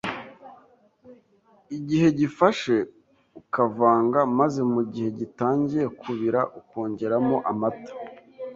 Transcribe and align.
igihe 1.77 2.07
gifashe, 2.19 2.75
ukavanga, 3.39 4.19
maze 4.39 4.61
mu 4.73 4.81
gihe 4.91 5.09
gitangiye 5.19 5.85
kubira, 6.01 6.39
ukongeramo 6.59 7.37
amata. 7.51 7.93